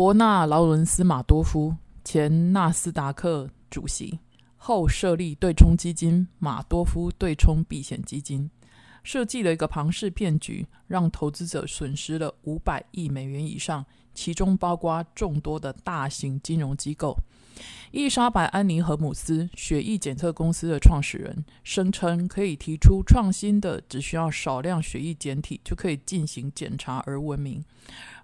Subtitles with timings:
[0.00, 4.18] 伯纳劳伦斯马多夫，前纳斯达克主席，
[4.56, 8.50] 后设立对冲基金马多夫对冲避险基金，
[9.02, 13.84] 设计了一个庞氏骗局，让投资者损失了五百亿美元以上，
[14.14, 17.14] 其中包括众多的大型金融机构。
[17.90, 27.64] 伊莎白·安妮·荷姆斯，血液检测公司的创始人，声称可以提出创新的，只需要少量血液检体就可以进行检查而闻名。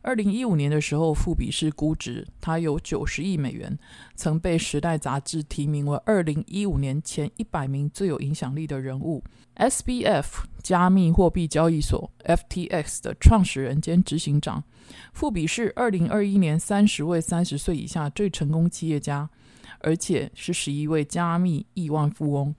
[0.03, 3.77] 二零一五年的时候，富比士估值它有九十亿美元，
[4.15, 9.25] 曾被《时代》杂志提名为二零一五年前一百名最有影响力的人物。
[9.57, 14.65] SBF 加密货币交易所 FTX 的创始人兼执行长，
[15.13, 19.31] 富比是二零二一年三十位三十岁以下最成功企业家，
[19.79, 22.53] 而且是十一位加密亿万富翁。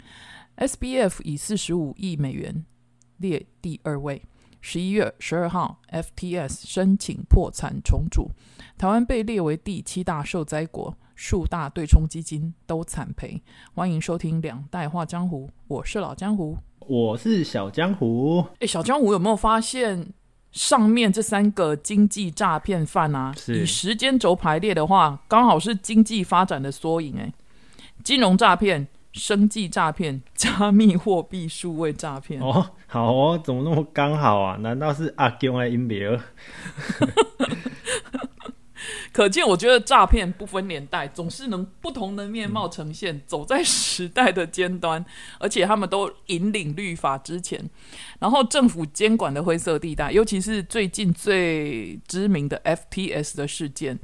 [0.56, 2.64] SBF 以四十五亿美元
[3.18, 4.24] 列第二位。
[4.62, 8.32] 十一月十二号，FTS 申请破产重组，
[8.78, 13.44] 台湾被列为第七大受灾国，数大对冲基金都惨赔。
[13.74, 18.46] 欢迎收听《两代画江湖》，我是老江湖，我是小江湖。
[18.60, 20.08] 哎，小江湖有没有发现
[20.52, 23.34] 上面这三个经济诈骗犯啊？
[23.48, 27.18] 以时间轴排列的话，刚好是经济发展的缩影。
[27.20, 27.32] 哎，
[28.04, 28.88] 金融诈骗。
[29.14, 34.56] 生计诈骗、加密货币、数位诈骗哦，好哦，怎么那么刚好啊？
[34.58, 36.08] 难道是阿公的音别？
[39.18, 45.04] 可见，我觉得诈骗不分年代，总是能不同的面貌呈现，走在时代的尖端，
[45.40, 47.68] 而且他们都引领律法之前，
[48.20, 53.98] 然后政府监管的灰色地带，尤其是最近最知名的 FTS 的事件，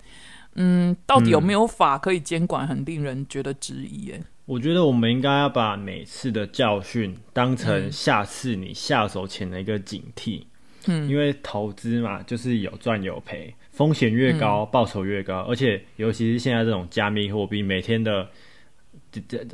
[0.56, 4.10] 嗯，到底有没有法可以监管，很令人觉得质疑。
[4.10, 4.20] 哎。
[4.46, 10.40] 我觉得我们应该要把每次的教训当成下次你下手前的一个警惕。
[10.40, 10.46] 嗯，
[10.88, 15.42] 因为投资嘛，就是有赚有赔，风险越高，报酬越高。
[15.42, 18.28] 而且，尤其是现在这种加密货币，每天的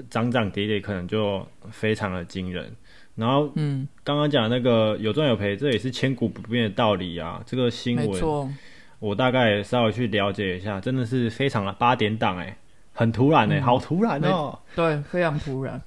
[0.09, 2.71] 涨涨跌跌，可能就非常的惊人。
[3.15, 7.43] 然后，嗯，刚刚讲那个有赚有赔，这也是千古不变的道理啊。
[7.45, 8.55] 这个新闻，
[8.99, 12.57] 我大概稍微去了解一下，真的是非常的八点档哎。
[12.91, 14.59] 很突然呢，好突然哦！
[14.75, 15.81] 对，非常突然。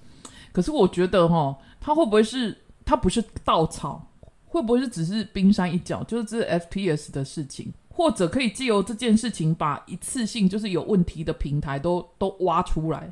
[0.50, 2.56] 可是我觉得哈，它会不会是
[2.86, 4.11] 它不是稻草？
[4.52, 6.04] 会不会是只是冰山一角？
[6.04, 13.10] 就是这 FTS 的事情，或者可以借由这件事情，把一次性就是有问题的平台都都挖出来。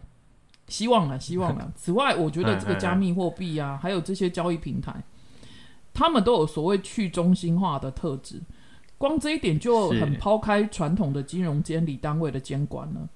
[0.68, 1.72] 希望了， 希望了。
[1.74, 5.02] 此外，我觉得这个加密货币啊，还有这些交易平台，
[5.94, 8.42] 他们都有所谓去中心化的特质。
[8.98, 13.08] 光这一点就很抛开传统的金融监理单位的监管了。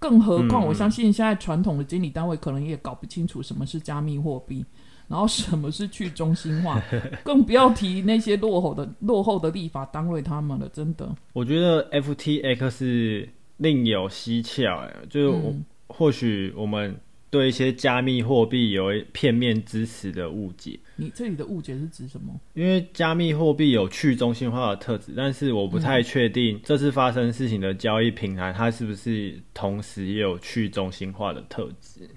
[0.00, 4.64] 更何况，我相信现在传统的监理单位可能也搞不清楚什么是加密货币，
[5.10, 6.80] 然后什么是去中心化，
[7.22, 10.66] 更不要提那些落后的落后的立法单位他们了。
[10.72, 15.54] 真的，我觉得 FTX 另有蹊跷，哎，就是我
[15.88, 16.98] 或许我们。
[17.32, 20.76] 对一些加密货币有片面支持的误解。
[20.96, 22.34] 你这里的误解是指什么？
[22.54, 32.10] 因为加密货币有去中心化的特质，但是我不太确定这次发生事情的交易平台，它是不是同时也有去中心化的特质？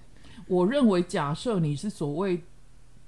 [0.48, 2.42] 我认为，假设你是所谓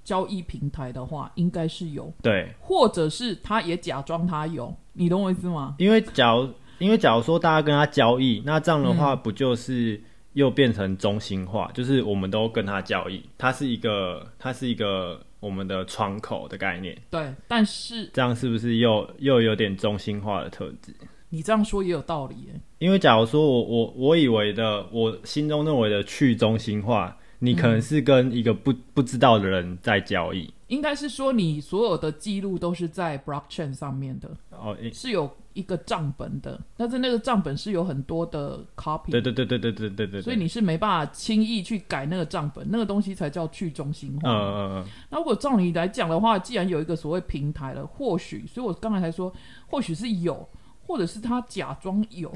[0.06, 2.10] 交易平台的话，应该是有。
[2.22, 5.76] 对，或者是他也假装他有，你懂我意思吗？
[5.78, 6.50] 因为假如
[6.80, 10.02] 因为假如说大家跟他交易，那这样的话不就是？
[10.36, 16.94] 又变成中心化，就是我们都跟他交易，它是一个，它是一个我们的窗口的概念。
[17.10, 20.94] 对，但是这样是不是又又有点中心化的特质？
[21.30, 22.60] 你这样说也有道理耶。
[22.80, 30.52] 因为假如说我我我以为的，我心中认为的去中心化，你可能是跟一个不不知道的人在交易。
[30.68, 35.30] 应该是说你所有的记录都是在 blockchain 上面的，哦，是有。
[35.56, 39.10] 一个账本的，但是那个账本是有很多的 copy。
[39.10, 40.22] 对对对对对对对对。
[40.22, 44.30] 所以你是没办法轻易去改那个账本，那个东西才叫去中心化。
[44.30, 44.86] 嗯嗯嗯。
[45.10, 49.34] 那如果照你来讲的话，既然有一个所谓平台了，或许，所以我刚才才说，
[49.66, 50.46] 或许是有，
[50.86, 52.30] 或者是他假装有，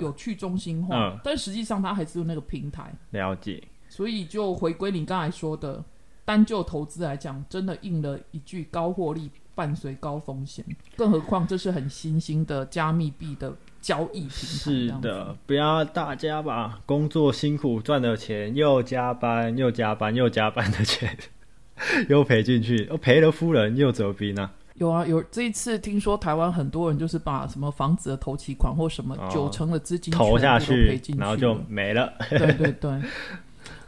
[0.00, 2.90] 有去中心化，但实际上他还是有那个平台。
[3.10, 3.62] 了解。
[3.94, 5.84] 所以就回归你刚才说的，
[6.24, 9.30] 单就投资来讲，真的应了一句高获利。
[9.56, 10.64] 伴随高风险，
[10.96, 14.34] 更何况这是很新兴的加密币的交易平台。
[14.34, 21.16] 是的，不要大家把工作辛苦赚的钱，又加班又加班又加班的钱，
[22.10, 24.52] 又赔进去，又赔了夫人又折兵啊！
[24.74, 32.12] 有啊，有这一次听说台湾很多人就是把什么房子的投期款或什么九成的资金投下去，然后就没了。
[32.28, 33.00] 对对对，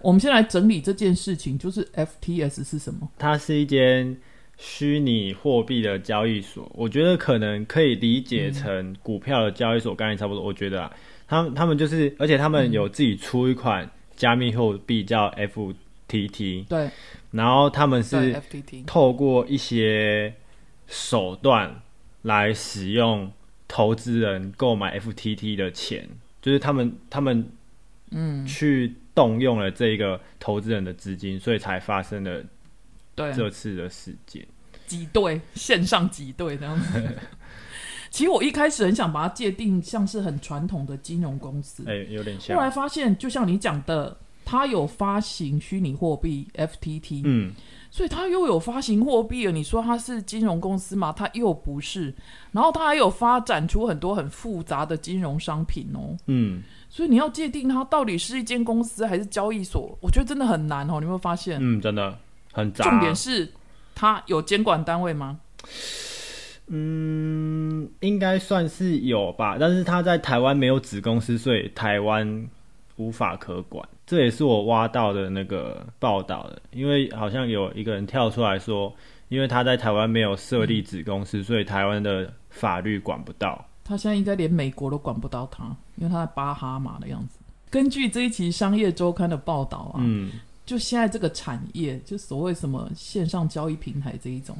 [0.00, 3.08] 我们先来整理这件事情，就是 FTS 是什么？
[3.18, 4.16] 它是一间。
[4.58, 10.42] 虚拟货币的交易所，我觉得可能可以理解成股票的交易所，概念差不多。
[10.42, 10.96] 我觉得啊，
[11.28, 16.88] 他们他们就是，而且他们有自己出一款加密货币叫 FTT，对，
[17.32, 18.34] 然后他们是
[18.86, 20.32] 透过一些
[20.86, 21.82] 手段
[22.22, 23.30] 来使用
[23.68, 26.08] 投资人购买 FTT 的钱，
[26.40, 27.46] 就是他们他们
[28.10, 32.40] 嗯去动用了这个投资人的资金，所以才发生了。
[33.16, 34.46] 对这次的事件，
[34.86, 37.02] 挤兑线上挤兑这样子。
[38.10, 42.54] 其实我一开始很想把它界定像是很传统的金融公司，哎，有点像。
[42.54, 44.14] 后来发现，就像你讲的，
[44.44, 47.54] 它有发行虚拟货币 FTT，嗯，
[47.90, 49.52] 所以它又有发行货币了。
[49.52, 51.12] 你说它是金融公司吗？
[51.16, 52.14] 它又不是。
[52.52, 56.62] 然后它还有发展出很多很复杂的金融商品哦，嗯。
[56.88, 60.94] 所以你要界定它到底是一间公司还是交易所，我觉得真的很难哦。
[61.00, 61.58] 你有没有发现？
[61.60, 62.16] 嗯，真的。
[62.52, 63.52] 很杂重点是，
[63.94, 65.38] 它有监管单位吗？
[66.68, 72.48] 嗯，应该算是有吧，但是他在台湾没有子公司，所以台湾
[72.96, 73.86] 无法可管。
[74.06, 78.92] 这也是我挖到的那个报道的，因为好像有一个人跳出来说，
[79.28, 83.64] 因为他在台湾没有设立子公司，所以台湾的法律管不到。
[83.84, 85.64] 他现在应该连美国都管不到他，
[85.96, 87.38] 因为他在巴哈马的样子。
[87.70, 90.32] 根据这一期《商业周刊》的报道啊，嗯。
[90.64, 94.56] 就现在这个产业，就所谓什么线上交易平台这一种，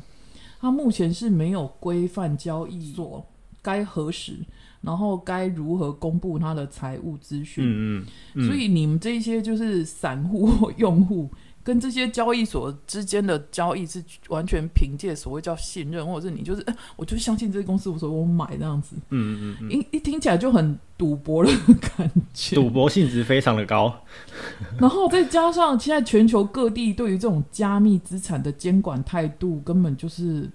[0.61, 3.27] 它目前是没有规范交易所
[3.67, 4.37] 该何时，
[4.81, 7.65] 然后该如何公布他的财务资讯。
[7.67, 8.47] 嗯嗯。
[8.47, 11.29] 所以你们这些就是散户用户。
[11.67, 16.65] 跟这些交易所之间的交易是完全凭借所谓叫信任，或者是你就是，
[16.95, 23.93] 我就相信这个公司，我说我买这样子，嗯嗯嗯，一一听起来就很赌博的感觉，赌博性质非常的高。
[24.79, 30.49] 然后再加上现在全球各地对于这种加密资产的监管态度，根本就是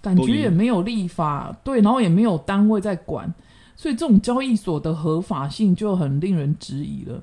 [0.00, 3.32] 感觉也没有立法，对，然后也没有单位在管，
[3.76, 7.22] 所以这种交易所的合法性就很令人质疑了。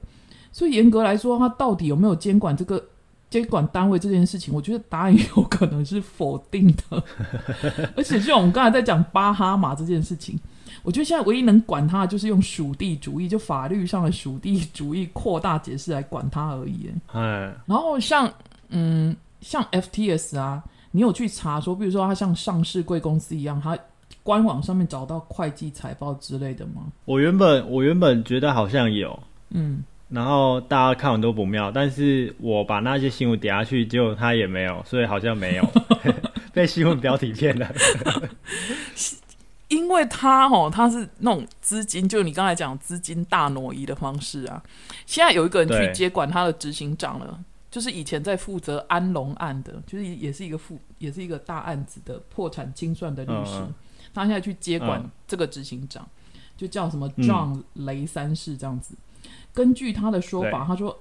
[0.51, 2.83] 所以严格来说，它到底有没有监管这个？
[3.29, 7.03] 监管单位这件事情，我觉得答案有可能是否定的。
[7.93, 10.39] 而且，就像我们刚才在讲巴哈马这件事情，
[10.81, 16.89] 我觉得现在唯一能管它，就是用属地主义，就法律上的属地主义扩大解释来管它而已。
[17.11, 18.31] 哎，然后像
[18.69, 20.63] 嗯，像 FTS 啊，
[20.97, 23.77] 你有去查说，比如说它像上市贵公司一样，它
[24.23, 26.87] 官网上面找到会计财报之类的吗？
[27.05, 29.19] 我原本我原本觉得好像有，
[29.51, 29.83] 嗯。
[30.09, 35.71] 然后大家看完都不妙，但是我把那些新闻点下去，结果他也没有，所以好像没有
[36.51, 37.71] 被新闻标题骗了。
[39.67, 44.63] 因为他哦，他是那种资金，就你刚才讲资金大挪移的方式啊。
[45.05, 47.37] 现在有一个人去接管他的执行长了，
[47.69, 53.61] 就是以前在负责安龙案的，就是也是一个负，也是一个大案子的破产清算的律师。
[54.13, 56.07] 他现在去接管这个执行长，
[56.55, 58.95] 就叫什么 John 雷三世这样子。
[59.53, 60.97] 根据他的说法，他说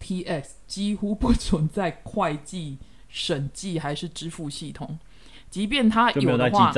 [0.00, 2.78] FTX 几乎不存在会计、
[3.08, 4.98] 审计还是支付系统，
[5.48, 6.72] 即便他有的话，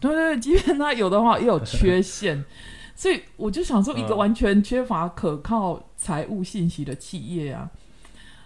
[0.00, 2.44] 对对，即便他有的话也有缺陷，
[2.94, 7.70] 所以我就想说，一个完全缺乏可靠财务信息的企业啊，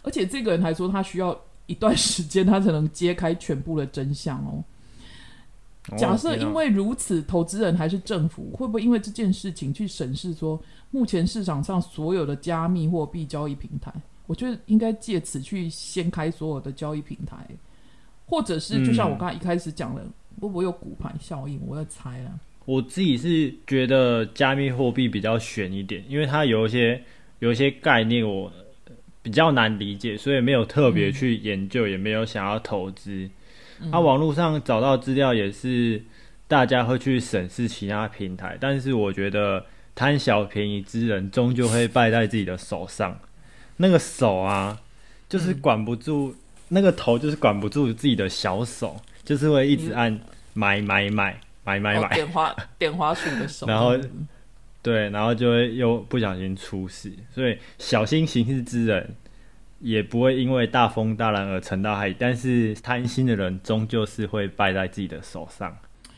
[0.03, 4.65] 而且这个人还说他需要一段时间，他才能揭开全部的真相哦。
[5.97, 10.61] 假设因为如此，投资人还是政府，会不会因为这件事情去审视说？
[10.93, 13.93] 目前市场上所有的加密货币交易平台，
[14.27, 17.47] 我觉得应该借此去掀开所有的交易平台，
[18.27, 20.03] 或者是就像我刚才一开始讲的，
[20.41, 21.61] 会不会有股盘效应？
[21.65, 22.41] 我在猜了。
[22.67, 27.01] 我自己是觉得加密货币比较悬一点，因为它有一些
[27.39, 28.53] 有一些概念我
[29.23, 33.29] 比较难理解，所以没有特别去研究，也没有想要投资。
[33.91, 36.03] 啊，网络上找到资料也是
[36.47, 39.67] 大家会去审视其他平台，但是我觉得。
[39.93, 43.21] 贪小便宜之人终究会败在自己的手上，
[43.77, 44.81] 那个手啊，
[45.29, 46.35] 就是管不住，
[46.69, 50.19] 那个头就是管不住自己的小手，就是会一直按
[50.55, 52.09] 买买买买买买。
[52.15, 53.95] 点花点花鼠的手， 然后
[54.83, 59.15] 对，然后就会又不小心出事，所以小心行事之人
[59.79, 65.77] 也不会因为大风大浪而沉到海底，但是贪心的人终究是会败在自己的手上。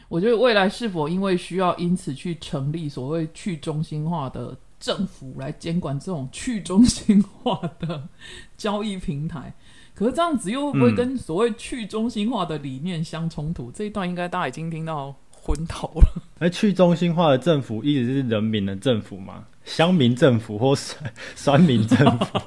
[0.08, 8.08] 我觉得未来是否因为需要因此去成立所谓去中心化的政府来监管这种去中心化的
[8.56, 9.54] 交易平台？
[9.94, 13.70] 可是这样子又会不会跟所谓去中心化的理念相冲突？
[13.70, 16.22] 这一段应该大家已经听到昏头了。
[16.38, 19.44] 而去中心化的政府一直是人民的政府吗？
[19.64, 22.38] 乡民政府或酸酸 民政府？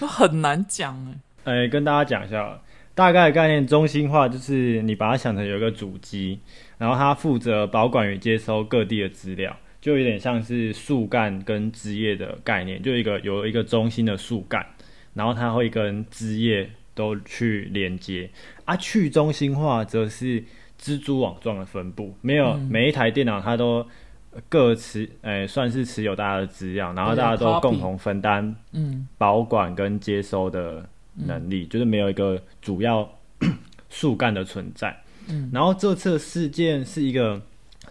[0.06, 0.96] 很难讲
[1.44, 1.64] 哎。
[1.64, 2.60] 哎，跟大家讲一下。
[2.92, 6.38] 大概的概念，中心化就是你把它想成有一个主机，
[6.76, 14.66] 然后它负责保管与接收各地的资料，就有点像是树干跟枝叶的概念，就一个有一个中心的树干，
[15.14, 18.28] 然后它会跟枝叶都去连接。
[18.66, 20.44] 啊，去中心化则是
[20.80, 23.86] 蜘蛛网状的分布，没有每一台电脑它都。
[24.48, 33.12] 各持诶，算是持有大家的资料，然后大家都共同分担，嗯，保管跟接收的能力，就是没有一个主要
[33.90, 34.96] 树干的存在。
[35.28, 37.42] 嗯，然后这次事件是一个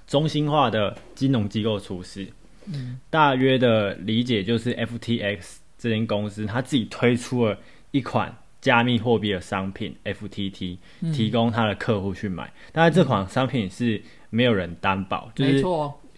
[0.07, 2.25] 中心化的金融机构出事，
[2.67, 7.57] 嗯，大约的理解就是 FTX 这间公司它自己推出了
[7.91, 10.77] 一款加密货币的商品 FTT，
[11.13, 15.61] 提供他的客户去买，但是这款商品是没有人担保，就是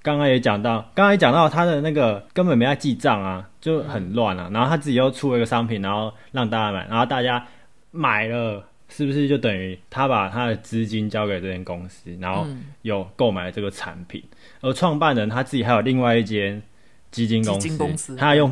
[0.02, 4.50] 刚刚也讲到，刚刚也讲到他的那个根本没在记账啊，就很乱啊。
[4.52, 7.46] 然后他自己又出了一个商品，然后让大家买，然后大家
[7.92, 12.48] 买了，是不是就等于他把他的资金交给这间公司，然后
[12.82, 14.24] 有购买这个产品？
[14.62, 16.60] 而创办人他自己还有另外一间
[17.12, 18.52] 基金公司，他用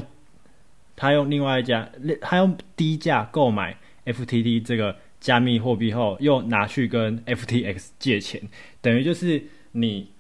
[1.00, 1.90] 他用另外一家，
[2.22, 3.76] 他用低价购买
[4.06, 8.42] FTT 这个加密货币后，又拿去跟 FTX 借钱，
[8.82, 9.42] 等于就是
[9.72, 10.12] 你。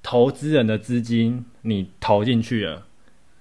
[0.00, 2.86] 投资人的资金你投进去了，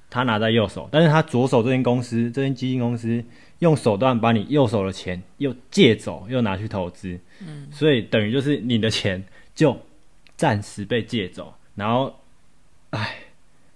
[0.10, 3.24] 他拿在右手，但是他左手这间公司，这间基金公司
[3.60, 9.24] 用手段把你右手的钱又借走，又拿去投资，嗯，所以等于就是你的钱
[9.56, 9.80] 就
[10.36, 12.20] 暂时被借走，然后，
[12.89, 13.16] 唉，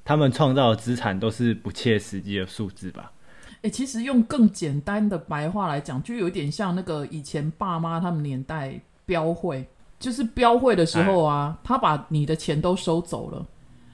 [0.03, 3.11] 他们创造的资产都是不切实际的数字吧？
[3.61, 9.67] 哎，其实用更简单的白话来讲，就有点像那个以前爸妈他们年代标会。
[9.99, 13.45] 就是标会的时候啊，他把你的钱都收走了，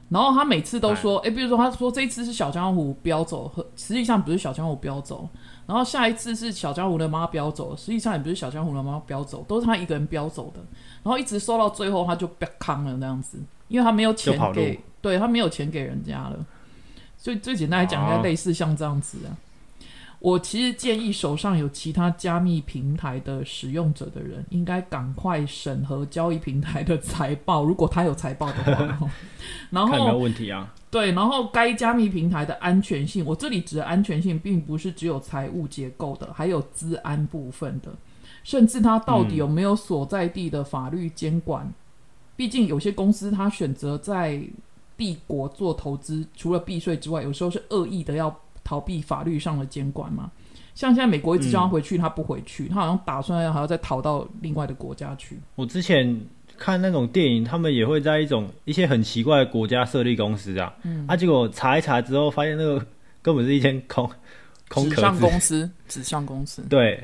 [0.08, 5.28] 然后他每次都说，哎，比如说他说这一次是小江湖标走，实际上不是小江湖标走，
[5.66, 10.62] 然后下一次是小江湖的妈标走，实际上也不是小江湖的妈标走，都是他一个人标走的，
[11.04, 13.38] 然后一直收到最后他就被康了那样子，
[13.68, 16.46] 因为他没有钱给，对他没有钱给人家了，
[17.18, 19.36] 所以最简单来讲，应该类似像这样子啊。
[20.20, 29.10] 我其实建议手上有其他加密平台的使用者的人，应该赶快审核交易平台的财报，如果他有财报的话。
[29.70, 30.74] 然后没有问题啊。
[30.90, 37.94] 对，然后该加密平台的安全性，我这里指的安全性，并不是只有财务结构的，还有资安部分的，
[38.44, 41.72] 甚至它到底有没有所在地的法律监管。
[42.38, 44.42] 毕竟有些公司它选择在
[44.96, 48.34] 帝国做投资，除了避税之外，有时候是恶意的要。
[48.64, 50.30] 逃避法律上的监管嘛？
[50.76, 55.40] 像现在美国一直叫他回去，他不回去，他好像打算要还要再逃到另外的国家去。
[55.56, 56.20] 我之前
[56.58, 60.76] 看那种电影，他们也会在一种一些很奇怪的国家设立公司啊。
[60.84, 62.86] 嗯，啊，结果查一查之后，发现那个
[63.22, 64.10] 根本是一间空
[64.68, 66.62] 空壳子公司，纸上公司。
[66.64, 67.02] 对，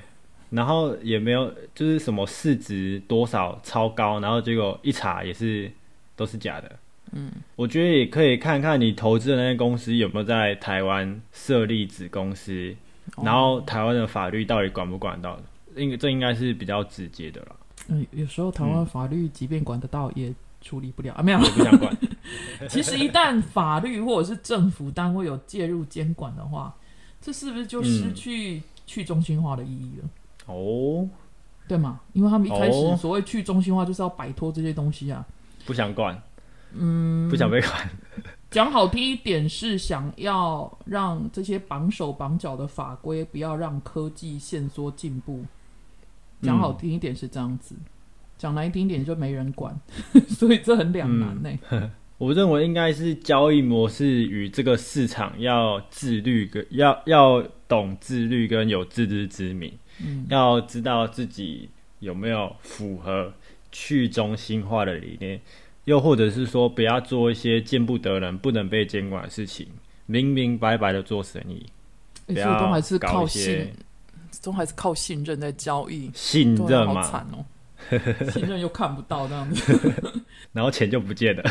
[0.53, 5.71] 然后也没有就是什么市值多少超高，然后结果一查也是
[6.15, 6.71] 都是假的。
[7.11, 12.75] 嗯，我觉得也可以看看你投资的那些公司有没有在台湾设立子公司，
[13.23, 15.39] 然后台湾的法律到底管不管到？
[15.75, 17.55] 应这应该是比较直接的了。
[17.87, 20.31] 嗯，有时候台湾法律即便管得到，也
[20.61, 21.97] 处理不了啊，没有，我不想管。
[22.69, 26.75] 其实一旦法律或者是政府单位有介入监管的话，
[27.19, 30.09] 这是不是就失去去中心化的意义了？
[30.45, 31.07] 哦，
[31.67, 31.99] 对嘛？
[32.13, 35.25] 因为他们一开始所谓去中心化，就是要摆脱这些东西啊，
[35.65, 36.21] 不想管。
[36.75, 37.89] 嗯，不想被管。
[38.49, 45.43] 讲好听一点是想要让这些绑手绑脚的法规不要让科技限缩进步。
[46.41, 47.75] 讲好听一点是这样子，
[48.37, 49.79] 讲难听一点就没人管，
[50.27, 51.51] 所以这很两难呢。
[52.19, 61.69] 我认为应该是交易模式与这个市场要自律，跟要要懂自律跟有自知之明，嗯，要知道自己
[61.99, 63.33] 有没有符合
[63.71, 65.39] 去中心化的理念。
[65.85, 69.67] 又或者是说，不要做一些见不得人、不能被监管的事情，
[70.05, 71.65] 明明白白的做生意，
[72.27, 73.69] 所以都还是靠信，
[74.41, 77.43] 都还是靠信任在交易，信任嘛，好惨哦，
[78.31, 79.93] 信任又看不到这样子，
[80.53, 81.43] 然后钱就不见了。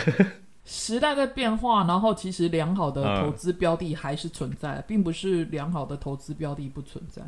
[0.64, 7.20] 时代在变化，然后其实良好的投资标的还是存在，并不是良好的投资标的不存在，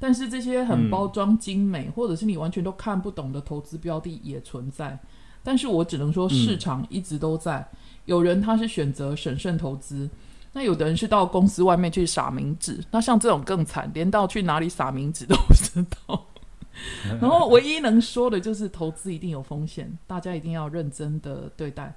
[0.00, 4.98] 但是这些很包装精美，或者是你完全都看不懂的投资标的也存在。
[5.42, 7.68] 但是我只能说，市场一直都在。
[8.06, 10.08] 有人他是选择审慎投资，
[10.52, 12.82] 那有的人是到公司外面去撒名纸。
[12.90, 16.26] 那像这种更惨，连到去哪里撒名纸都不知道。
[17.20, 21.94] 然后唯一能说的就是，投资一定有风险，大家一定要认真的对待。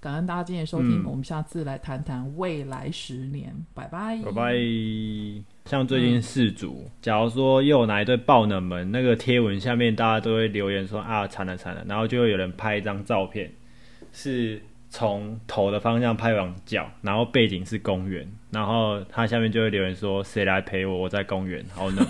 [0.00, 4.54] 感恩大家今天的收听，我们下次来谈谈未来十年，拜拜，拜拜。
[5.64, 13.50] 像最近四组，假如说又有哪一对爆冷门，那个贴文下面大家都会留言说啊惨了惨了，然后就会有人拍一张照片，
[14.12, 20.96] 是从头的方向拍往脚，然后背景是公园，然后他下面就会留言说谁来陪我？
[20.96, 22.06] 我在公园，好冷。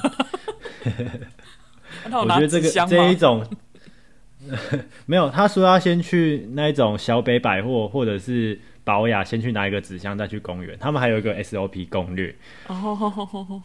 [2.13, 3.43] 我觉得这个这一种。
[5.07, 10.77] 没有，他说要先去那一种小北百货或者是宝雅，先去拿一个纸箱，再去公园。
[10.79, 12.35] 他们还有一个 SOP 攻略。
[12.69, 13.63] 哦，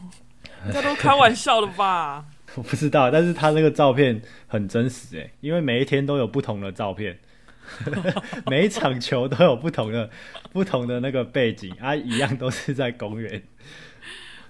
[0.72, 2.26] 这都开玩笑的吧？
[2.56, 7.18] 我不知道，但是他那个照片很真实哎，因为每一天都有不同的照片，
[8.48, 10.10] 每一场球都有不同的
[10.52, 13.42] 不同的那个背景啊，一样都是在公园。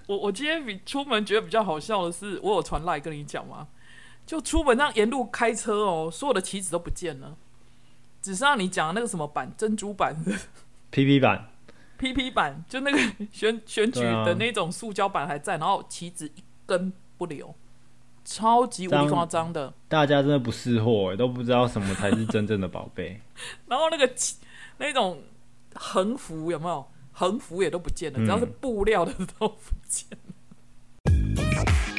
[0.06, 3.68] 我我今天比出门觉得比较好笑的是，我有传赖跟你讲吗？
[4.26, 7.36] 就出门这样沿路开车哦，所有的棋子都不见了，
[8.22, 10.16] 只是让你讲的那个什么板珍珠板
[10.90, 11.50] ，PP 版
[11.98, 12.98] ，PP 版，就那个
[13.30, 17.54] 选选举的那种塑胶板还在，然后棋子一根不留，
[18.24, 19.72] 超级无敌夸张的。
[19.88, 23.20] 大家真的不识货，都不知道什么才是真正的宝贝。
[23.68, 24.10] 然后那个
[24.78, 25.22] 那种
[25.74, 26.86] 横幅有没有？
[27.16, 31.93] 横幅也都不见了，只要是布料的都不见了。